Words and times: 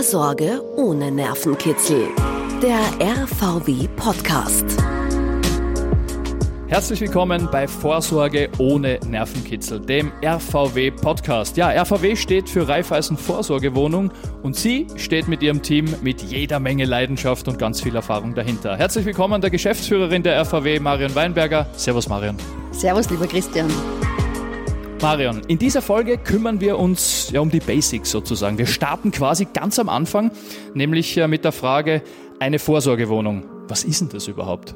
Vorsorge 0.00 0.62
ohne 0.76 1.10
Nervenkitzel. 1.10 2.08
Der 2.62 2.80
RVW 3.06 3.86
Podcast. 3.96 4.64
Herzlich 6.68 7.02
willkommen 7.02 7.46
bei 7.52 7.68
Vorsorge 7.68 8.48
ohne 8.56 8.98
Nervenkitzel, 9.06 9.78
dem 9.78 10.10
RVW 10.24 10.90
Podcast. 10.92 11.58
Ja, 11.58 11.68
RVW 11.82 12.16
steht 12.16 12.48
für 12.48 12.66
Raiffeisen 12.66 13.18
Vorsorgewohnung 13.18 14.10
und 14.42 14.56
sie 14.56 14.86
steht 14.96 15.28
mit 15.28 15.42
ihrem 15.42 15.60
Team 15.60 15.84
mit 16.00 16.22
jeder 16.22 16.60
Menge 16.60 16.86
Leidenschaft 16.86 17.46
und 17.46 17.58
ganz 17.58 17.82
viel 17.82 17.94
Erfahrung 17.94 18.34
dahinter. 18.34 18.78
Herzlich 18.78 19.04
willkommen 19.04 19.42
der 19.42 19.50
Geschäftsführerin 19.50 20.22
der 20.22 20.40
RVW, 20.40 20.80
Marion 20.80 21.14
Weinberger. 21.14 21.66
Servus, 21.74 22.08
Marion. 22.08 22.38
Servus, 22.72 23.10
lieber 23.10 23.26
Christian. 23.26 23.68
Marion, 25.02 25.40
in 25.48 25.58
dieser 25.58 25.80
Folge 25.80 26.18
kümmern 26.18 26.60
wir 26.60 26.78
uns 26.78 27.30
ja 27.32 27.40
um 27.40 27.50
die 27.50 27.60
Basics 27.60 28.10
sozusagen. 28.10 28.58
Wir 28.58 28.66
starten 28.66 29.10
quasi 29.10 29.46
ganz 29.46 29.78
am 29.78 29.88
Anfang, 29.88 30.30
nämlich 30.74 31.16
äh, 31.16 31.26
mit 31.26 31.42
der 31.42 31.52
Frage, 31.52 32.02
eine 32.38 32.58
Vorsorgewohnung. 32.58 33.44
Was 33.66 33.84
ist 33.84 34.02
denn 34.02 34.10
das 34.10 34.28
überhaupt? 34.28 34.74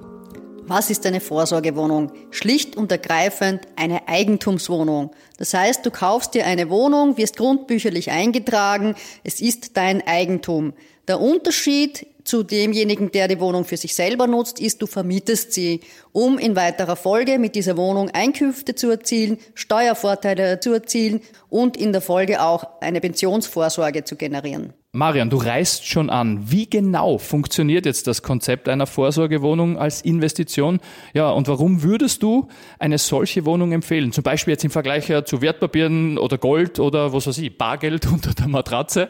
Was 0.66 0.88
ist 0.88 1.04
eine 1.04 1.20
Vorsorgewohnung? 1.20 2.10
Schlicht 2.30 2.74
und 2.74 2.90
ergreifend 2.90 3.68
eine 3.76 4.08
Eigentumswohnung. 4.08 5.10
Das 5.36 5.52
heißt, 5.52 5.84
du 5.84 5.90
kaufst 5.90 6.32
dir 6.32 6.46
eine 6.46 6.70
Wohnung, 6.70 7.18
wirst 7.18 7.36
grundbücherlich 7.36 8.10
eingetragen, 8.10 8.94
es 9.24 9.42
ist 9.42 9.76
dein 9.76 10.06
Eigentum. 10.06 10.72
Der 11.06 11.20
Unterschied 11.20 12.06
zu 12.24 12.42
demjenigen, 12.42 13.10
der 13.10 13.28
die 13.28 13.40
Wohnung 13.40 13.64
für 13.64 13.76
sich 13.76 13.94
selber 13.94 14.26
nutzt, 14.26 14.60
ist, 14.60 14.82
du 14.82 14.86
vermietest 14.86 15.52
sie, 15.52 15.80
um 16.12 16.38
in 16.38 16.56
weiterer 16.56 16.96
Folge 16.96 17.38
mit 17.38 17.54
dieser 17.54 17.76
Wohnung 17.76 18.10
Einkünfte 18.10 18.74
zu 18.74 18.90
erzielen, 18.90 19.38
Steuervorteile 19.54 20.60
zu 20.60 20.72
erzielen 20.72 21.20
und 21.48 21.76
in 21.76 21.92
der 21.92 22.00
Folge 22.00 22.42
auch 22.42 22.80
eine 22.80 23.00
Pensionsvorsorge 23.00 24.04
zu 24.04 24.16
generieren. 24.16 24.72
Marian, 24.96 25.28
du 25.28 25.38
reist 25.38 25.88
schon 25.88 26.08
an. 26.08 26.52
Wie 26.52 26.70
genau 26.70 27.18
funktioniert 27.18 27.84
jetzt 27.84 28.06
das 28.06 28.22
Konzept 28.22 28.68
einer 28.68 28.86
Vorsorgewohnung 28.86 29.76
als 29.76 30.02
Investition? 30.02 30.78
Ja, 31.14 31.30
und 31.30 31.48
warum 31.48 31.82
würdest 31.82 32.22
du 32.22 32.46
eine 32.78 32.98
solche 32.98 33.44
Wohnung 33.44 33.72
empfehlen? 33.72 34.12
Zum 34.12 34.22
Beispiel 34.22 34.52
jetzt 34.52 34.62
im 34.62 34.70
Vergleich 34.70 35.12
zu 35.24 35.42
Wertpapieren 35.42 36.16
oder 36.16 36.38
Gold 36.38 36.78
oder 36.78 37.12
was 37.12 37.26
weiß 37.26 37.38
ich, 37.38 37.58
Bargeld 37.58 38.06
unter 38.12 38.34
der 38.34 38.46
Matratze? 38.46 39.08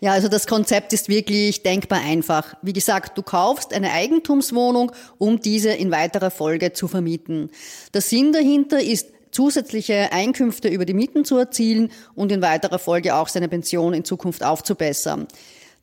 Ja, 0.00 0.10
also 0.10 0.26
das 0.26 0.48
Konzept 0.48 0.92
ist 0.92 1.08
wirklich 1.08 1.62
denkbar 1.62 2.00
einfach. 2.04 2.54
Wie 2.62 2.72
gesagt, 2.72 3.16
du 3.16 3.22
kaufst 3.22 3.72
eine 3.72 3.92
Eigentumswohnung, 3.92 4.90
um 5.18 5.40
diese 5.40 5.70
in 5.70 5.92
weiterer 5.92 6.32
Folge 6.32 6.72
zu 6.72 6.88
vermieten. 6.88 7.50
Der 7.94 8.00
Sinn 8.00 8.32
dahinter 8.32 8.82
ist 8.82 9.06
zusätzliche 9.30 10.12
Einkünfte 10.12 10.68
über 10.68 10.84
die 10.84 10.94
Mieten 10.94 11.24
zu 11.24 11.36
erzielen 11.38 11.90
und 12.14 12.32
in 12.32 12.42
weiterer 12.42 12.78
Folge 12.78 13.14
auch 13.14 13.28
seine 13.28 13.48
Pension 13.48 13.94
in 13.94 14.04
Zukunft 14.04 14.44
aufzubessern. 14.44 15.26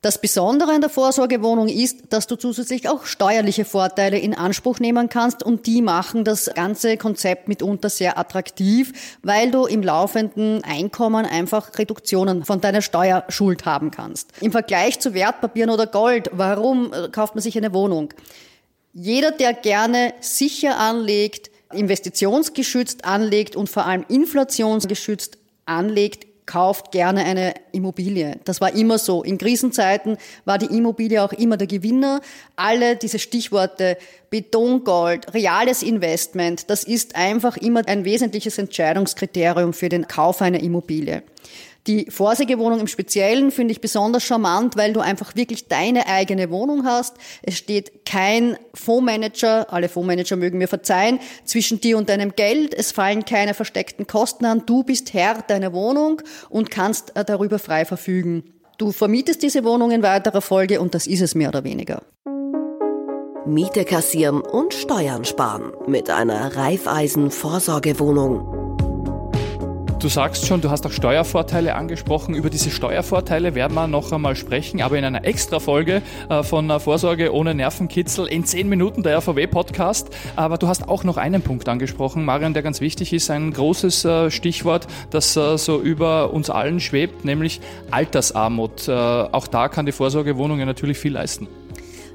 Das 0.00 0.20
Besondere 0.20 0.70
an 0.70 0.80
der 0.80 0.90
Vorsorgewohnung 0.90 1.66
ist, 1.66 2.12
dass 2.12 2.28
du 2.28 2.36
zusätzlich 2.36 2.88
auch 2.88 3.04
steuerliche 3.04 3.64
Vorteile 3.64 4.16
in 4.16 4.32
Anspruch 4.32 4.78
nehmen 4.78 5.08
kannst 5.08 5.42
und 5.42 5.66
die 5.66 5.82
machen 5.82 6.22
das 6.22 6.48
ganze 6.54 6.96
Konzept 6.96 7.48
mitunter 7.48 7.90
sehr 7.90 8.16
attraktiv, 8.16 9.18
weil 9.24 9.50
du 9.50 9.66
im 9.66 9.82
laufenden 9.82 10.62
Einkommen 10.62 11.26
einfach 11.26 11.76
Reduktionen 11.76 12.44
von 12.44 12.60
deiner 12.60 12.80
Steuerschuld 12.80 13.64
haben 13.64 13.90
kannst. 13.90 14.30
Im 14.40 14.52
Vergleich 14.52 15.00
zu 15.00 15.14
Wertpapieren 15.14 15.70
oder 15.70 15.88
Gold, 15.88 16.30
warum 16.32 16.92
kauft 17.10 17.34
man 17.34 17.42
sich 17.42 17.56
eine 17.56 17.74
Wohnung? 17.74 18.14
Jeder, 18.92 19.32
der 19.32 19.52
gerne 19.52 20.14
sicher 20.20 20.78
anlegt, 20.78 21.50
investitionsgeschützt 21.72 23.04
anlegt 23.04 23.56
und 23.56 23.68
vor 23.68 23.86
allem 23.86 24.04
inflationsgeschützt 24.08 25.38
anlegt, 25.66 26.26
kauft 26.48 26.92
gerne 26.92 27.24
eine 27.24 27.52
Immobilie. 27.72 28.40
Das 28.44 28.60
war 28.60 28.74
immer 28.74 28.98
so. 28.98 29.22
In 29.22 29.38
Krisenzeiten 29.38 30.16
war 30.46 30.58
die 30.58 30.74
Immobilie 30.76 31.22
auch 31.22 31.32
immer 31.32 31.58
der 31.58 31.66
Gewinner. 31.66 32.22
Alle 32.56 32.96
diese 32.96 33.18
Stichworte 33.18 33.98
Betongold, 34.30 35.32
reales 35.34 35.82
Investment, 35.82 36.70
das 36.70 36.84
ist 36.84 37.16
einfach 37.16 37.58
immer 37.58 37.86
ein 37.86 38.04
wesentliches 38.04 38.58
Entscheidungskriterium 38.58 39.74
für 39.74 39.90
den 39.90 40.08
Kauf 40.08 40.40
einer 40.40 40.60
Immobilie. 40.60 41.22
Die 41.88 42.04
Vorsorgewohnung 42.10 42.80
im 42.80 42.86
Speziellen 42.86 43.50
finde 43.50 43.72
ich 43.72 43.80
besonders 43.80 44.22
charmant, 44.22 44.76
weil 44.76 44.92
du 44.92 45.00
einfach 45.00 45.34
wirklich 45.36 45.68
deine 45.68 46.06
eigene 46.06 46.50
Wohnung 46.50 46.84
hast. 46.84 47.16
Es 47.40 47.56
steht 47.56 48.04
kein 48.04 48.58
Fondsmanager, 48.74 49.72
alle 49.72 49.88
Fondsmanager 49.88 50.36
mögen 50.36 50.58
mir 50.58 50.68
verzeihen, 50.68 51.18
zwischen 51.46 51.80
dir 51.80 51.96
und 51.96 52.10
deinem 52.10 52.36
Geld. 52.36 52.74
Es 52.74 52.92
fallen 52.92 53.24
keine 53.24 53.54
versteckten 53.54 54.06
Kosten 54.06 54.44
an. 54.44 54.64
Du 54.66 54.82
bist 54.82 55.14
Herr 55.14 55.40
deiner 55.40 55.72
Wohnung 55.72 56.20
und 56.50 56.70
kannst 56.70 57.16
äh, 57.16 57.24
darüber 57.24 57.58
frei 57.58 57.86
verfügen. 57.86 58.44
Du 58.76 58.92
vermietest 58.92 59.42
diese 59.42 59.64
Wohnung 59.64 59.90
in 59.90 60.02
weiterer 60.02 60.42
Folge 60.42 60.82
und 60.82 60.94
das 60.94 61.06
ist 61.06 61.22
es 61.22 61.34
mehr 61.34 61.48
oder 61.48 61.64
weniger. 61.64 62.02
Miete 63.46 63.86
kassieren 63.86 64.42
und 64.42 64.74
Steuern 64.74 65.24
sparen 65.24 65.72
mit 65.86 66.10
einer 66.10 66.54
Reifeisen 66.54 67.30
Vorsorgewohnung. 67.30 68.57
Du 70.00 70.06
sagst 70.06 70.46
schon, 70.46 70.60
du 70.60 70.70
hast 70.70 70.86
auch 70.86 70.92
Steuervorteile 70.92 71.74
angesprochen. 71.74 72.36
Über 72.36 72.50
diese 72.50 72.70
Steuervorteile 72.70 73.56
werden 73.56 73.74
wir 73.74 73.88
noch 73.88 74.12
einmal 74.12 74.36
sprechen, 74.36 74.80
aber 74.80 74.96
in 74.96 75.04
einer 75.04 75.24
extra 75.24 75.58
Folge 75.58 76.02
äh, 76.28 76.44
von 76.44 76.70
Vorsorge 76.78 77.34
ohne 77.34 77.52
Nervenkitzel 77.52 78.28
in 78.28 78.44
zehn 78.44 78.68
Minuten 78.68 79.02
der 79.02 79.18
RVW-Podcast. 79.18 80.10
Aber 80.36 80.56
du 80.56 80.68
hast 80.68 80.88
auch 80.88 81.02
noch 81.02 81.16
einen 81.16 81.42
Punkt 81.42 81.68
angesprochen, 81.68 82.24
Marian, 82.24 82.54
der 82.54 82.62
ganz 82.62 82.80
wichtig 82.80 83.12
ist, 83.12 83.28
ein 83.28 83.52
großes 83.52 84.04
äh, 84.04 84.30
Stichwort, 84.30 84.86
das 85.10 85.36
äh, 85.36 85.58
so 85.58 85.80
über 85.80 86.32
uns 86.32 86.48
allen 86.48 86.78
schwebt, 86.78 87.24
nämlich 87.24 87.60
Altersarmut. 87.90 88.88
Auch 88.88 89.48
da 89.48 89.68
kann 89.68 89.84
die 89.84 89.92
Vorsorgewohnung 89.92 90.60
ja 90.60 90.66
natürlich 90.66 90.98
viel 90.98 91.14
leisten. 91.14 91.48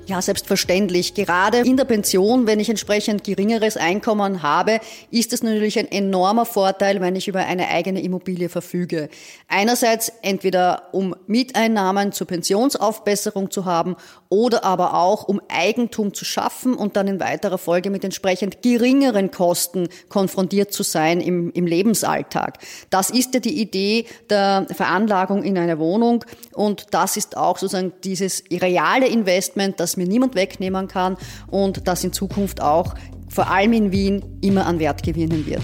Ja, 0.06 0.22
selbstverständlich. 0.22 1.14
Gerade 1.14 1.60
in 1.60 1.78
der 1.78 1.86
Pension, 1.86 2.46
wenn 2.46 2.60
ich 2.60 2.70
entsprechend 2.70 3.24
geringeres 3.24 3.78
Einkommen 3.78 4.44
habe, 4.44 4.82
ist 5.12 5.32
es 5.32 5.44
natürlich 5.44 5.80
ein 5.80 5.90
enormer 5.90 6.46
Vorteil, 6.46 7.00
wenn 7.00 7.16
ich 7.16 7.30
über 7.30 7.40
eine 7.40 7.70
eigene 7.70 8.02
Immobilie 8.02 8.50
verfüge. 8.50 9.08
Einerseits 9.48 10.12
entweder 10.22 10.90
um 10.92 11.16
Mieteinnahmen 11.28 12.12
zur 12.12 12.28
Pensionsaufbesserung 12.28 13.50
zu 13.50 13.64
haben 13.64 13.96
oder 14.28 14.66
aber 14.66 14.96
auch 14.96 15.24
um 15.24 15.40
Eigentum 15.48 16.14
zu 16.14 16.26
schaffen 16.26 16.74
und 16.74 16.98
dann 16.98 17.08
in 17.08 17.22
weiterer 17.22 17.58
Folge 17.58 17.90
mit 17.90 18.04
entsprechend 18.04 18.62
geringeren 18.62 19.32
Kosten 19.32 19.88
konfrontiert 20.10 20.74
zu 20.74 20.84
sein 20.84 21.22
im, 21.22 21.54
im 21.54 21.66
Lebensalltag. 21.66 22.58
Das 22.90 23.10
ist 23.10 23.36
ja 23.36 23.40
die 23.40 23.62
Idee 23.62 24.06
der 24.30 24.68
Veranlagung 24.70 25.44
in 25.44 25.58
eine 25.58 25.80
Wohnung 25.80 26.26
und 26.52 26.88
das 26.92 27.16
ist 27.16 27.38
auch 27.38 27.58
sozusagen 27.58 27.94
dieses 28.04 28.44
reale 28.52 29.08
Investment, 29.08 29.80
das 29.80 29.93
das 29.94 29.98
mir 29.98 30.08
niemand 30.08 30.34
wegnehmen 30.34 30.88
kann 30.88 31.18
und 31.48 31.88
das 31.88 32.04
in 32.04 32.12
Zukunft 32.12 32.62
auch 32.62 32.96
vor 33.30 33.50
allem 33.50 33.74
in 33.74 33.92
Wien 33.92 34.24
immer 34.42 34.66
an 34.66 34.80
Wert 34.80 35.04
gewinnen 35.04 35.46
wird. 35.46 35.62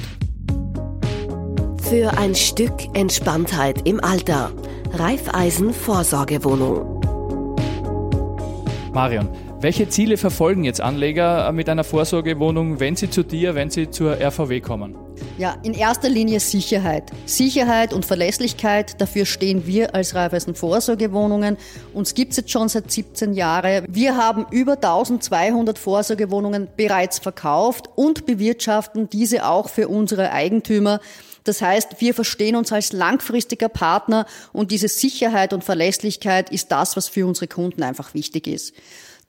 Für 1.82 2.16
ein 2.18 2.36
Stück 2.36 2.74
Entspanntheit 2.94 3.88
im 3.88 4.04
Alter. 4.04 4.52
Raiffeisen 4.94 5.74
Vorsorgewohnung. 5.74 7.02
Marion, 8.94 9.30
welche 9.62 9.90
Ziele 9.90 10.16
verfolgen 10.16 10.64
jetzt 10.64 10.80
Anleger 10.80 11.52
mit 11.52 11.68
einer 11.68 11.84
Vorsorgewohnung, 11.84 12.80
wenn 12.80 12.96
sie 12.96 13.10
zu 13.10 13.24
dir, 13.24 13.56
wenn 13.56 13.70
sie 13.70 13.92
zur 13.92 14.14
RVW 14.22 14.62
kommen? 14.62 14.96
Ja, 15.38 15.58
in 15.64 15.74
erster 15.74 16.08
Linie 16.08 16.40
Sicherheit. 16.40 17.12
Sicherheit 17.26 17.92
und 17.92 18.06
Verlässlichkeit, 18.06 19.02
dafür 19.02 19.26
stehen 19.26 19.68
wir 19.68 19.94
als 19.96 20.16
Raiffeisen 20.16 20.56
Vorsorgewohnungen. 20.56 21.58
Uns 21.94 22.14
gibt 22.14 22.32
es 22.32 22.38
jetzt 22.38 22.52
schon 22.52 22.70
seit 22.70 22.90
17 22.90 23.34
Jahren. 23.34 23.86
Wir 23.90 24.16
haben 24.16 24.46
über 24.50 24.74
1200 24.74 25.78
Vorsorgewohnungen 25.78 26.70
bereits 26.78 27.20
verkauft 27.20 27.90
und 27.96 28.26
bewirtschaften 28.26 29.10
diese 29.10 29.46
auch 29.46 29.68
für 29.68 29.90
unsere 29.90 30.32
Eigentümer. 30.32 31.02
Das 31.44 31.62
heißt, 31.62 32.00
wir 32.00 32.14
verstehen 32.14 32.56
uns 32.56 32.72
als 32.72 32.94
langfristiger 32.94 33.68
Partner 33.68 34.26
und 34.54 34.72
diese 34.72 34.88
Sicherheit 34.88 35.52
und 35.52 35.66
Verlässlichkeit 35.66 36.50
ist 36.50 36.72
das, 36.72 36.96
was 36.96 37.10
für 37.10 37.26
unsere 37.26 37.48
Kunden 37.48 37.84
einfach 37.84 38.14
wichtig 38.14 38.48
ist. 38.48 38.74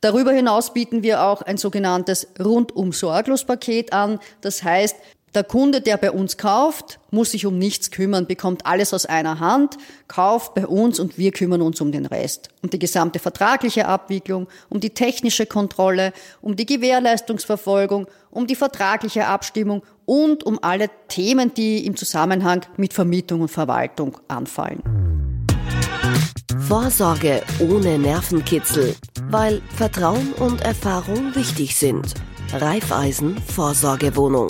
Darüber 0.00 0.32
hinaus 0.32 0.73
bieten 0.73 1.02
wir 1.02 1.23
auch 1.23 1.43
ein 1.43 1.58
sogenanntes 1.58 2.29
Rundum-Sorglos-Paket 2.38 3.93
an. 3.93 4.19
Das 4.41 4.62
heißt, 4.62 4.97
der 5.35 5.44
Kunde, 5.44 5.81
der 5.81 5.97
bei 5.97 6.11
uns 6.11 6.38
kauft, 6.38 6.99
muss 7.12 7.31
sich 7.31 7.47
um 7.47 7.56
nichts 7.56 7.93
kümmern, 7.93 8.26
bekommt 8.26 8.67
alles 8.67 8.93
aus 8.93 9.06
einer 9.06 9.38
Hand, 9.38 9.76
kauft 10.08 10.55
bei 10.55 10.67
uns 10.67 10.99
und 10.99 11.19
wir 11.19 11.31
kümmern 11.31 11.62
uns 11.62 11.81
um 11.81 11.93
den 11.93 12.06
Rest. 12.06 12.49
Um 12.62 12.70
die 12.70 12.81
gesamte 12.81 13.20
vertragliche 13.20 13.87
Abwicklung, 13.87 14.49
um 14.69 14.81
die 14.81 14.91
technische 14.91 15.47
Kontrolle, 15.47 16.12
um 16.41 16.56
die 16.56 16.67
Gewährleistungsverfolgung, 16.67 18.08
um 18.32 18.49
die 18.49 18.56
vertragliche 18.56 19.26
Abstimmung 19.26 19.82
und 20.05 20.43
um 20.43 20.58
alle 20.62 20.91
Themen, 21.06 21.55
die 21.55 21.87
im 21.87 21.96
Zusammenhang 21.96 22.62
mit 22.76 22.93
Vermietung 22.93 23.43
und 23.43 23.50
Verwaltung 23.50 24.17
anfallen. 24.26 25.19
Vorsorge 26.68 27.42
ohne 27.58 27.98
Nervenkitzel, 27.98 28.94
weil 29.28 29.60
Vertrauen 29.76 30.32
und 30.34 30.62
Erfahrung 30.62 31.34
wichtig 31.34 31.76
sind. 31.76 32.14
Raiffeisen 32.52 33.36
Vorsorgewohnung. 33.38 34.48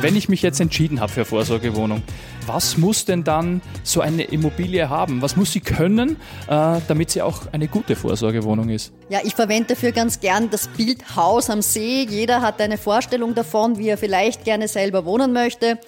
Wenn 0.00 0.16
ich 0.16 0.28
mich 0.28 0.42
jetzt 0.42 0.60
entschieden 0.60 1.00
habe 1.00 1.12
für 1.12 1.24
Vorsorgewohnung, 1.24 2.02
Was 2.46 2.76
muss 2.76 3.04
denn 3.04 3.24
dann 3.24 3.60
so 3.82 4.00
eine 4.00 4.22
Immobilie 4.22 4.88
haben? 4.88 5.20
Was 5.20 5.34
muss 5.34 5.52
sie 5.52 5.60
können, 5.60 6.16
äh, 6.46 6.80
damit 6.86 7.10
sie 7.10 7.22
auch 7.22 7.52
eine 7.52 7.66
gute 7.66 7.96
Vorsorgewohnung 7.96 8.68
ist? 8.68 8.92
Ja, 9.08 9.18
ich 9.24 9.34
verwende 9.34 9.74
dafür 9.74 9.90
ganz 9.90 10.20
gern 10.20 10.48
das 10.50 10.68
Bild 10.68 11.16
Haus 11.16 11.50
am 11.50 11.60
See. 11.60 12.06
Jeder 12.08 12.42
hat 12.42 12.60
eine 12.60 12.78
Vorstellung 12.78 13.34
davon, 13.34 13.78
wie 13.78 13.88
er 13.88 13.98
vielleicht 13.98 14.44
gerne 14.44 14.68
selber 14.68 15.04
wohnen 15.04 15.32
möchte. 15.32 15.78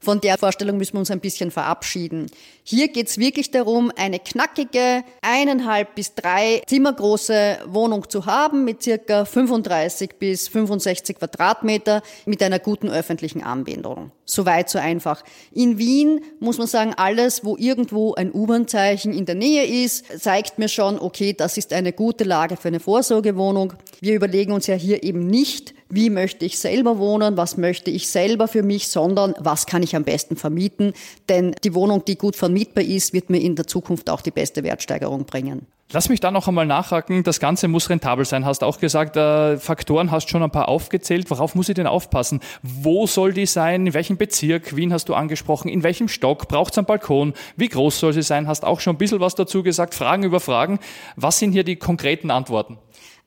Von 0.00 0.20
der 0.20 0.38
Vorstellung 0.38 0.76
müssen 0.76 0.94
wir 0.94 1.00
uns 1.00 1.10
ein 1.10 1.20
bisschen 1.20 1.50
verabschieden. 1.50 2.30
Hier 2.62 2.88
geht 2.88 3.08
es 3.08 3.18
wirklich 3.18 3.50
darum, 3.50 3.90
eine 3.96 4.20
knackige, 4.20 5.02
eineinhalb 5.22 5.94
bis 5.96 6.14
drei 6.14 6.62
Zimmer 6.66 6.92
große 6.92 7.58
Wohnung 7.66 8.08
zu 8.08 8.26
haben 8.26 8.64
mit 8.64 8.82
circa 8.82 9.24
35 9.24 10.10
bis 10.18 10.46
65 10.48 11.18
Quadratmeter 11.18 12.02
mit 12.26 12.42
einer 12.42 12.60
guten 12.60 12.88
öffentlichen 12.88 13.42
Anbindung. 13.42 14.12
Soweit 14.24 14.68
so 14.70 14.78
einfach. 14.78 15.24
In 15.52 15.78
Wien 15.78 16.20
muss 16.38 16.58
man 16.58 16.66
sagen, 16.66 16.94
alles, 16.96 17.44
wo 17.44 17.56
irgendwo 17.56 18.14
ein 18.14 18.32
U-Bahn-Zeichen 18.32 19.12
in 19.12 19.26
der 19.26 19.34
Nähe 19.34 19.64
ist, 19.84 20.04
zeigt 20.20 20.58
mir 20.58 20.68
schon, 20.68 20.98
okay, 21.00 21.32
das 21.32 21.56
ist 21.56 21.72
eine 21.72 21.92
gute 21.92 22.24
Lage 22.24 22.56
für 22.56 22.68
eine 22.68 22.80
Vorsorgewohnung. 22.80 23.72
Wir 24.00 24.14
überlegen 24.14 24.52
uns 24.52 24.66
ja 24.66 24.74
hier 24.74 25.02
eben 25.02 25.26
nicht, 25.26 25.74
wie 25.90 26.10
möchte 26.10 26.44
ich 26.44 26.58
selber 26.58 26.98
wohnen, 26.98 27.36
was 27.36 27.56
möchte 27.56 27.90
ich 27.90 28.08
selber 28.08 28.48
für 28.48 28.62
mich, 28.62 28.88
sondern 28.88 29.34
was 29.38 29.66
kann 29.66 29.82
ich 29.82 29.96
am 29.96 30.04
besten 30.04 30.36
vermieten. 30.36 30.92
Denn 31.28 31.54
die 31.64 31.74
Wohnung, 31.74 32.04
die 32.04 32.16
gut 32.16 32.36
vermietbar 32.36 32.84
ist, 32.84 33.12
wird 33.12 33.30
mir 33.30 33.40
in 33.40 33.56
der 33.56 33.66
Zukunft 33.66 34.10
auch 34.10 34.20
die 34.20 34.30
beste 34.30 34.62
Wertsteigerung 34.64 35.24
bringen. 35.24 35.66
Lass 35.90 36.10
mich 36.10 36.20
da 36.20 36.30
noch 36.30 36.46
einmal 36.46 36.66
nachhaken. 36.66 37.22
Das 37.22 37.40
Ganze 37.40 37.66
muss 37.66 37.88
rentabel 37.88 38.26
sein. 38.26 38.44
Hast 38.44 38.62
auch 38.62 38.78
gesagt, 38.78 39.16
äh, 39.16 39.56
Faktoren 39.56 40.10
hast 40.10 40.28
schon 40.28 40.42
ein 40.42 40.50
paar 40.50 40.68
aufgezählt. 40.68 41.30
Worauf 41.30 41.54
muss 41.54 41.70
ich 41.70 41.76
denn 41.76 41.86
aufpassen? 41.86 42.40
Wo 42.62 43.06
soll 43.06 43.32
die 43.32 43.46
sein? 43.46 43.86
In 43.86 43.94
welchem 43.94 44.18
Bezirk? 44.18 44.76
Wien 44.76 44.92
hast 44.92 45.08
du 45.08 45.14
angesprochen. 45.14 45.70
In 45.70 45.82
welchem 45.82 46.08
Stock? 46.08 46.46
Braucht 46.48 46.72
es 46.72 46.78
einen 46.78 46.86
Balkon? 46.86 47.32
Wie 47.56 47.68
groß 47.68 48.00
soll 48.00 48.12
sie 48.12 48.22
sein? 48.22 48.46
Hast 48.48 48.66
auch 48.66 48.80
schon 48.80 48.96
ein 48.96 48.98
bisschen 48.98 49.20
was 49.20 49.34
dazu 49.34 49.62
gesagt. 49.62 49.94
Fragen 49.94 50.24
über 50.24 50.40
Fragen. 50.40 50.78
Was 51.16 51.38
sind 51.38 51.52
hier 51.52 51.64
die 51.64 51.76
konkreten 51.76 52.30
Antworten? 52.30 52.76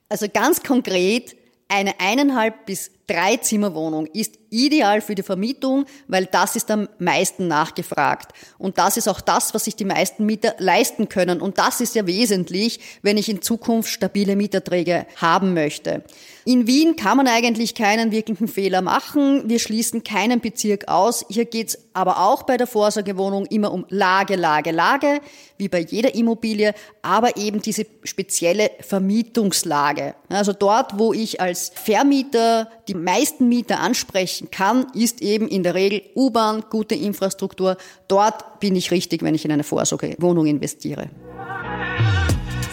Also 0.09 0.27
ganz 0.31 0.61
konkret 0.61 1.35
eine 1.71 1.99
eineinhalb 1.99 2.65
bis 2.65 2.91
drei 3.11 3.37
Zimmerwohnung 3.37 4.05
ist 4.07 4.35
ideal 4.49 5.01
für 5.01 5.15
die 5.15 5.23
Vermietung, 5.23 5.85
weil 6.07 6.25
das 6.25 6.55
ist 6.55 6.69
am 6.71 6.87
meisten 6.99 7.47
nachgefragt. 7.47 8.33
Und 8.57 8.77
das 8.77 8.97
ist 8.97 9.07
auch 9.07 9.21
das, 9.21 9.53
was 9.53 9.65
sich 9.65 9.75
die 9.75 9.85
meisten 9.85 10.25
Mieter 10.25 10.55
leisten 10.59 11.09
können. 11.09 11.41
Und 11.41 11.57
das 11.57 11.81
ist 11.81 11.95
ja 11.95 12.05
wesentlich, 12.05 12.79
wenn 13.01 13.17
ich 13.17 13.29
in 13.29 13.41
Zukunft 13.41 13.89
stabile 13.89 14.35
Mieterträge 14.35 15.07
haben 15.15 15.53
möchte. 15.53 16.03
In 16.43 16.67
Wien 16.67 16.95
kann 16.95 17.17
man 17.17 17.27
eigentlich 17.27 17.75
keinen 17.75 18.11
wirklichen 18.11 18.47
Fehler 18.47 18.81
machen. 18.81 19.47
Wir 19.47 19.59
schließen 19.59 20.03
keinen 20.03 20.41
Bezirk 20.41 20.87
aus. 20.87 21.23
Hier 21.29 21.45
geht's 21.45 21.77
aber 21.93 22.19
auch 22.19 22.43
bei 22.43 22.57
der 22.57 22.67
Vorsorgewohnung 22.67 23.45
immer 23.45 23.71
um 23.71 23.85
Lage, 23.89 24.35
Lage, 24.35 24.71
Lage, 24.71 25.21
wie 25.57 25.69
bei 25.69 25.79
jeder 25.79 26.15
Immobilie, 26.15 26.73
aber 27.03 27.37
eben 27.37 27.61
diese 27.61 27.85
spezielle 28.03 28.71
Vermietungslage. 28.79 30.15
Also 30.29 30.53
dort, 30.53 30.97
wo 30.97 31.13
ich 31.13 31.39
als 31.39 31.71
Vermieter 31.75 32.69
die 32.87 32.95
meisten 33.03 33.49
Mieter 33.49 33.79
ansprechen 33.79 34.49
kann, 34.51 34.87
ist 34.93 35.21
eben 35.21 35.47
in 35.47 35.63
der 35.63 35.75
Regel 35.75 36.01
U-Bahn, 36.15 36.63
gute 36.69 36.95
Infrastruktur. 36.95 37.77
Dort 38.07 38.59
bin 38.59 38.75
ich 38.75 38.91
richtig, 38.91 39.23
wenn 39.23 39.35
ich 39.35 39.45
in 39.45 39.51
eine 39.51 39.63
Vorsorgewohnung 39.63 40.45
investiere. 40.45 41.09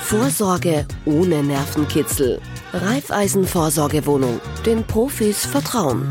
Vorsorge 0.03 0.87
ohne 1.05 1.43
Nervenkitzel. 1.43 2.41
Raiffeisen 2.73 3.47
Vorsorgewohnung. 3.47 4.41
Den 4.65 4.85
Profis 4.85 5.45
vertrauen. 5.45 6.09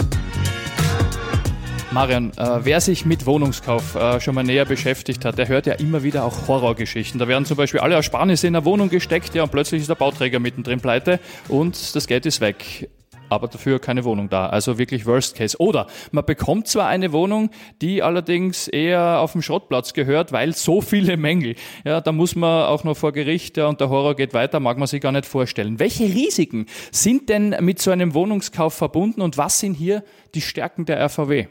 Marian, 1.92 2.32
äh, 2.38 2.60
wer 2.64 2.82
sich 2.82 3.06
mit 3.06 3.26
Wohnungskauf 3.26 3.96
äh, 3.96 4.20
schon 4.20 4.36
mal 4.36 4.44
näher 4.44 4.66
beschäftigt 4.66 5.26
hat, 5.26 5.38
der 5.38 5.48
hört 5.48 5.66
ja 5.66 5.74
immer 5.74 6.04
wieder 6.04 6.26
auch 6.26 6.48
Horrorgeschichten. 6.48 7.18
Da 7.20 7.28
werden 7.28 7.46
zum 7.46 7.58
Beispiel 7.58 7.80
alle 7.80 7.96
Ersparnisse 7.96 8.46
in 8.46 8.56
eine 8.56 8.66
Wohnung 8.66 8.90
gesteckt, 8.90 9.34
ja, 9.34 9.44
und 9.44 9.52
plötzlich 9.52 9.82
ist 9.82 9.90
der 9.90 9.96
Bauträger 9.96 10.40
mittendrin 10.40 10.80
pleite 10.80 11.20
und 11.48 11.96
das 11.96 12.06
Geld 12.06 12.26
ist 12.26 12.42
weg 12.42 12.90
aber 13.30 13.48
dafür 13.48 13.80
keine 13.80 14.04
Wohnung 14.04 14.30
da. 14.30 14.48
Also 14.48 14.78
wirklich 14.78 15.06
Worst 15.06 15.36
Case. 15.36 15.58
Oder 15.60 15.88
man 16.12 16.26
bekommt 16.26 16.68
zwar 16.68 16.88
eine 16.88 17.12
Wohnung, 17.12 17.50
die 17.82 18.02
allerdings 18.04 18.68
eher 18.68 19.20
auf 19.20 19.34
dem 19.34 19.42
Schrottplatz 19.42 19.94
gehört, 19.94 20.32
weil 20.32 20.54
so 20.54 20.82
viele 20.82 21.18
Mängel. 21.18 21.56
Ja, 21.86 22.02
da 22.02 22.12
muss 22.12 22.36
man 22.36 22.66
auch 22.66 22.84
noch 22.84 22.98
vor 22.98 23.12
Gericht 23.12 23.58
ja, 23.58 23.68
und 23.68 23.80
der 23.82 23.90
Horror 23.90 24.16
geht 24.16 24.34
weiter, 24.34 24.60
mag 24.60 24.78
man 24.78 24.88
sich 24.88 25.02
gar 25.02 25.12
nicht 25.12 25.26
vorstellen. 25.26 25.80
Welche 25.80 26.06
Risiken 26.06 26.66
sind 26.92 27.30
denn 27.30 27.56
mit 27.62 27.82
so 27.82 27.92
einem 27.92 28.14
Wohnungskauf 28.14 28.74
verbunden 28.74 29.22
und 29.22 29.38
was 29.38 29.60
sind 29.60 29.74
hier 29.74 30.04
die 30.36 30.42
Stärken 30.42 30.86
der 30.86 31.00
RVW? 31.06 31.48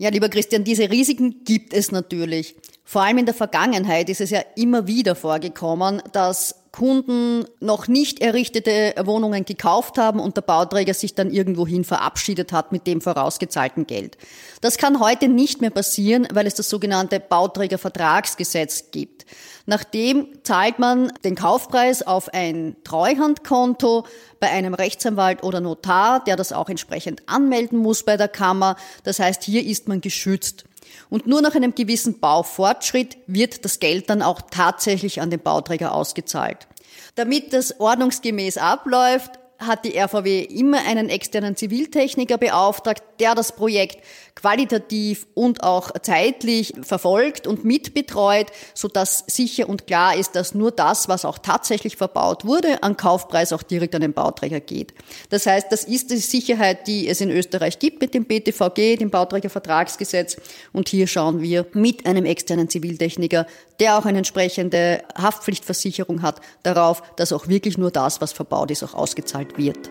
Ja, 0.00 0.10
lieber 0.10 0.28
Christian, 0.28 0.62
diese 0.62 0.90
Risiken 0.90 1.42
gibt 1.44 1.74
es 1.74 1.90
natürlich. 1.90 2.54
Vor 2.84 3.02
allem 3.02 3.18
in 3.18 3.26
der 3.26 3.34
Vergangenheit 3.34 4.08
ist 4.08 4.20
es 4.20 4.30
ja 4.30 4.40
immer 4.56 4.86
wieder 4.86 5.16
vorgekommen, 5.16 6.00
dass 6.12 6.67
Kunden 6.78 7.44
noch 7.58 7.88
nicht 7.88 8.20
errichtete 8.20 8.94
Wohnungen 9.04 9.44
gekauft 9.44 9.98
haben 9.98 10.20
und 10.20 10.36
der 10.36 10.42
Bauträger 10.42 10.94
sich 10.94 11.12
dann 11.12 11.32
irgendwohin 11.32 11.82
verabschiedet 11.82 12.52
hat 12.52 12.70
mit 12.70 12.86
dem 12.86 13.00
vorausgezahlten 13.00 13.88
Geld. 13.88 14.16
Das 14.60 14.78
kann 14.78 15.00
heute 15.00 15.26
nicht 15.26 15.60
mehr 15.60 15.70
passieren, 15.70 16.28
weil 16.32 16.46
es 16.46 16.54
das 16.54 16.68
sogenannte 16.70 17.18
Bauträgervertragsgesetz 17.18 18.92
gibt. 18.92 19.26
Nachdem 19.66 20.28
zahlt 20.44 20.78
man 20.78 21.12
den 21.24 21.34
Kaufpreis 21.34 22.06
auf 22.06 22.32
ein 22.32 22.76
Treuhandkonto 22.84 24.06
bei 24.38 24.48
einem 24.48 24.72
Rechtsanwalt 24.72 25.42
oder 25.42 25.60
Notar, 25.60 26.22
der 26.22 26.36
das 26.36 26.52
auch 26.52 26.68
entsprechend 26.68 27.22
anmelden 27.26 27.78
muss 27.80 28.04
bei 28.04 28.16
der 28.16 28.28
Kammer. 28.28 28.76
Das 29.02 29.18
heißt, 29.18 29.42
hier 29.42 29.66
ist 29.66 29.88
man 29.88 30.00
geschützt. 30.00 30.64
Und 31.10 31.26
nur 31.26 31.42
nach 31.42 31.54
einem 31.54 31.74
gewissen 31.74 32.20
Baufortschritt 32.20 33.16
wird 33.26 33.64
das 33.64 33.80
Geld 33.80 34.10
dann 34.10 34.22
auch 34.22 34.42
tatsächlich 34.50 35.20
an 35.20 35.30
den 35.30 35.40
Bauträger 35.40 35.94
ausgezahlt. 35.94 36.66
Damit 37.14 37.52
das 37.52 37.80
ordnungsgemäß 37.80 38.58
abläuft, 38.58 39.38
hat 39.58 39.84
die 39.84 39.98
RVW 39.98 40.42
immer 40.42 40.78
einen 40.86 41.08
externen 41.08 41.56
Ziviltechniker 41.56 42.38
beauftragt, 42.38 43.02
der 43.20 43.34
das 43.34 43.52
Projekt 43.52 43.98
qualitativ 44.38 45.26
und 45.34 45.64
auch 45.64 45.90
zeitlich 46.02 46.72
verfolgt 46.82 47.46
und 47.46 47.64
mitbetreut, 47.64 48.46
sodass 48.72 49.24
sicher 49.26 49.68
und 49.68 49.86
klar 49.86 50.14
ist, 50.16 50.36
dass 50.36 50.54
nur 50.54 50.70
das, 50.70 51.08
was 51.08 51.24
auch 51.24 51.38
tatsächlich 51.38 51.96
verbaut 51.96 52.44
wurde, 52.44 52.82
an 52.82 52.96
Kaufpreis 52.96 53.52
auch 53.52 53.64
direkt 53.64 53.96
an 53.96 54.00
den 54.00 54.12
Bauträger 54.12 54.60
geht. 54.60 54.94
Das 55.30 55.46
heißt, 55.46 55.66
das 55.70 55.84
ist 55.84 56.10
die 56.10 56.18
Sicherheit, 56.18 56.86
die 56.86 57.08
es 57.08 57.20
in 57.20 57.30
Österreich 57.30 57.80
gibt 57.80 58.00
mit 58.00 58.14
dem 58.14 58.26
BTVG, 58.26 58.96
dem 58.96 59.10
Bauträgervertragsgesetz. 59.10 60.36
Und 60.72 60.88
hier 60.88 61.08
schauen 61.08 61.42
wir 61.42 61.66
mit 61.72 62.06
einem 62.06 62.24
externen 62.24 62.68
Ziviltechniker, 62.68 63.46
der 63.80 63.98
auch 63.98 64.04
eine 64.04 64.18
entsprechende 64.18 65.02
Haftpflichtversicherung 65.16 66.22
hat, 66.22 66.40
darauf, 66.62 67.02
dass 67.16 67.32
auch 67.32 67.48
wirklich 67.48 67.76
nur 67.76 67.90
das, 67.90 68.20
was 68.20 68.32
verbaut 68.32 68.70
ist, 68.70 68.84
auch 68.84 68.94
ausgezahlt 68.94 69.58
wird. 69.58 69.90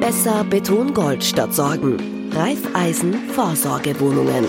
Besser 0.00 0.44
Betongold 0.44 1.24
statt 1.24 1.54
Sorgen. 1.54 2.15
Raiffeisen 2.36 3.14
Vorsorgewohnungen. 3.30 4.44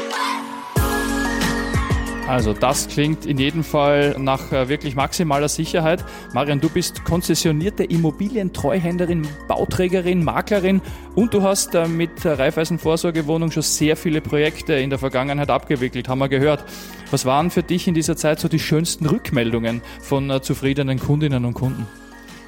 Also 2.27 2.51
das 2.51 2.89
klingt 2.89 3.25
in 3.25 3.37
jedem 3.37 3.63
Fall 3.63 4.13
nach 4.19 4.51
äh, 4.51 4.67
wirklich 4.67 4.97
maximaler 4.97 5.47
Sicherheit. 5.47 6.03
Marian, 6.33 6.59
du 6.59 6.67
bist 6.67 7.05
konzessionierte 7.05 7.85
Immobilientreuhänderin, 7.85 9.25
Bauträgerin, 9.47 10.21
Maklerin 10.21 10.81
und 11.15 11.33
du 11.33 11.43
hast 11.43 11.75
äh, 11.75 11.87
mit 11.87 12.25
Raiffeisen 12.25 12.77
Vorsorgewohnung 12.77 13.51
schon 13.51 13.63
sehr 13.63 13.95
viele 13.95 14.19
Projekte 14.19 14.73
in 14.73 14.89
der 14.89 14.99
Vergangenheit 14.99 15.49
abgewickelt, 15.49 16.09
haben 16.09 16.19
wir 16.19 16.27
gehört. 16.27 16.65
Was 17.09 17.25
waren 17.25 17.49
für 17.51 17.63
dich 17.63 17.87
in 17.87 17.93
dieser 17.93 18.17
Zeit 18.17 18.41
so 18.41 18.49
die 18.49 18.59
schönsten 18.59 19.05
Rückmeldungen 19.05 19.81
von 20.01 20.29
äh, 20.29 20.41
zufriedenen 20.41 20.99
Kundinnen 20.99 21.45
und 21.45 21.53
Kunden? 21.53 21.87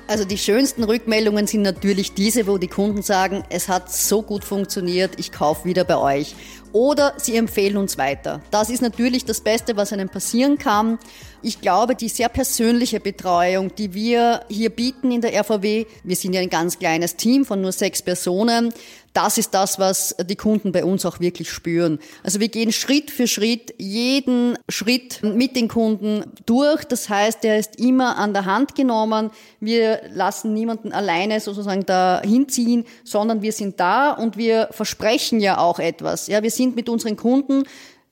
Also 0.09 0.25
die 0.25 0.39
schönsten 0.39 0.83
Rückmeldungen 0.83 1.45
sind 1.45 1.61
natürlich 1.61 2.15
diese, 2.15 2.47
wo 2.47 2.57
die 2.57 2.67
Kunden 2.67 3.03
sagen, 3.03 3.43
es 3.49 3.69
hat 3.69 3.93
so 3.93 4.23
gut 4.23 4.43
funktioniert, 4.43 5.11
ich 5.17 5.31
kaufe 5.31 5.65
wieder 5.65 5.83
bei 5.83 5.97
euch. 5.97 6.33
Oder 6.71 7.13
sie 7.17 7.35
empfehlen 7.35 7.77
uns 7.77 7.97
weiter. 7.97 8.41
Das 8.51 8.69
ist 8.69 8.81
natürlich 8.81 9.25
das 9.25 9.41
Beste, 9.41 9.75
was 9.75 9.91
einem 9.91 10.09
passieren 10.09 10.57
kann. 10.57 10.99
Ich 11.41 11.61
glaube, 11.61 11.95
die 11.95 12.09
sehr 12.09 12.29
persönliche 12.29 12.99
Betreuung, 12.99 13.73
die 13.75 13.93
wir 13.93 14.41
hier 14.49 14.69
bieten 14.69 15.11
in 15.11 15.21
der 15.21 15.33
RVW, 15.33 15.85
wir 16.03 16.15
sind 16.15 16.33
ja 16.33 16.41
ein 16.41 16.49
ganz 16.49 16.77
kleines 16.77 17.15
Team 17.15 17.45
von 17.45 17.61
nur 17.61 17.71
sechs 17.71 18.01
Personen, 18.01 18.73
das 19.13 19.37
ist 19.37 19.53
das, 19.53 19.79
was 19.79 20.15
die 20.23 20.35
Kunden 20.35 20.71
bei 20.71 20.85
uns 20.85 21.05
auch 21.05 21.19
wirklich 21.19 21.49
spüren. 21.49 21.99
Also 22.23 22.39
wir 22.39 22.47
gehen 22.49 22.71
Schritt 22.71 23.09
für 23.09 23.27
Schritt 23.27 23.73
jeden 23.77 24.57
Schritt 24.69 25.23
mit 25.23 25.55
den 25.55 25.67
Kunden 25.67 26.23
durch. 26.45 26.83
Das 26.85 27.09
heißt, 27.09 27.43
er 27.43 27.57
ist 27.57 27.79
immer 27.79 28.17
an 28.17 28.33
der 28.33 28.45
Hand 28.45 28.75
genommen. 28.75 29.31
Wir 29.59 30.01
lassen 30.13 30.53
niemanden 30.53 30.91
alleine 30.91 31.39
sozusagen 31.39 31.85
da 31.85 32.21
hinziehen, 32.23 32.85
sondern 33.03 33.41
wir 33.41 33.51
sind 33.51 33.79
da 33.79 34.11
und 34.11 34.37
wir 34.37 34.69
versprechen 34.71 35.39
ja 35.39 35.57
auch 35.57 35.79
etwas. 35.79 36.27
Ja, 36.27 36.43
wir 36.43 36.51
sind 36.59 36.75
mit 36.75 36.89
unseren 36.89 37.15
Kunden 37.15 37.63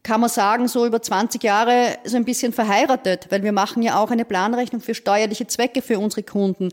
kann 0.04 0.22
man 0.22 0.30
sagen, 0.30 0.70
so 0.70 0.86
über 0.86 1.02
20 1.02 1.44
Jahre 1.44 1.98
so 2.06 2.16
ein 2.16 2.24
bisschen 2.24 2.54
verheiratet, 2.54 3.28
weil 3.30 3.44
wir 3.44 3.52
machen 3.52 3.84
ja 3.84 4.02
auch 4.02 4.10
eine 4.10 4.24
Planrechnung 4.24 4.80
für 4.80 4.96
steuerliche 4.96 5.48
Zwecke 5.48 5.82
für 5.82 6.00
unsere 6.00 6.24
Kunden. 6.24 6.70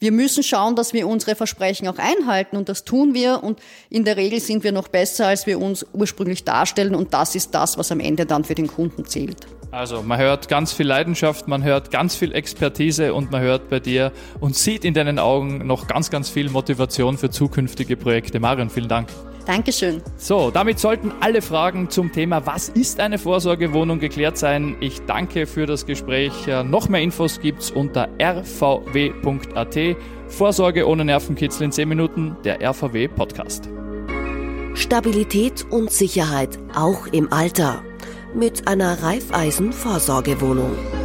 wir 0.00 0.10
müssen 0.10 0.42
schauen, 0.42 0.74
dass 0.74 0.92
wir 0.92 1.06
unsere 1.06 1.36
Versprechen 1.36 1.86
auch 1.86 1.98
einhalten 1.98 2.56
und 2.56 2.68
das 2.68 2.82
tun 2.82 3.14
wir 3.14 3.44
und 3.44 3.60
in 3.88 4.04
der 4.04 4.16
Regel 4.16 4.40
sind 4.40 4.64
wir 4.64 4.72
noch 4.72 4.88
besser, 4.88 5.28
als 5.28 5.46
wir 5.46 5.60
uns 5.60 5.86
ursprünglich 5.92 6.42
darstellen 6.42 6.96
und 6.96 7.14
das 7.14 7.36
ist 7.36 7.54
das, 7.54 7.78
was 7.78 7.92
am 7.92 8.00
Ende 8.00 8.26
dann 8.26 8.42
für 8.42 8.56
den 8.56 8.66
Kunden 8.66 9.06
zählt. 9.06 9.46
Also 9.70 10.02
man 10.02 10.18
hört 10.18 10.48
ganz 10.48 10.72
viel 10.72 10.88
Leidenschaft, 10.88 11.46
man 11.46 11.62
hört 11.62 11.92
ganz 11.92 12.16
viel 12.16 12.32
Expertise 12.32 13.14
und 13.14 13.30
man 13.30 13.42
hört 13.42 13.70
bei 13.70 13.78
dir 13.78 14.10
und 14.40 14.56
sieht 14.56 14.84
in 14.84 14.92
deinen 14.92 15.20
Augen 15.20 15.64
noch 15.68 15.86
ganz, 15.86 16.10
ganz 16.10 16.28
viel 16.28 16.50
Motivation 16.50 17.16
für 17.16 17.30
zukünftige 17.30 17.96
Projekte. 17.96 18.40
Marion, 18.40 18.70
vielen 18.70 18.88
Dank. 18.88 19.08
Dankeschön. 19.44 20.02
So, 20.16 20.50
damit 20.50 20.78
sollten 20.78 21.12
alle 21.20 21.42
Fragen 21.42 21.90
zum 21.90 22.12
Thema, 22.12 22.46
was 22.46 22.68
ist 22.68 23.00
eine 23.00 23.18
Vorsorgewohnung, 23.18 23.98
geklärt 23.98 24.38
sein. 24.38 24.76
Ich 24.80 25.00
danke 25.06 25.46
für 25.46 25.66
das 25.66 25.86
Gespräch. 25.86 26.32
Noch 26.64 26.88
mehr 26.88 27.02
Infos 27.02 27.40
gibt's 27.40 27.70
unter 27.70 28.08
rvw.at. 28.20 29.78
Vorsorge 30.28 30.88
ohne 30.88 31.04
Nervenkitzel 31.04 31.64
in 31.64 31.72
10 31.72 31.88
Minuten, 31.88 32.36
der 32.44 32.60
RVW 32.62 33.08
Podcast. 33.08 33.68
Stabilität 34.74 35.66
und 35.70 35.90
Sicherheit 35.90 36.58
auch 36.74 37.06
im 37.08 37.32
Alter 37.32 37.82
mit 38.34 38.68
einer 38.68 39.02
Raiffeisen 39.02 39.72
Vorsorgewohnung. 39.72 41.01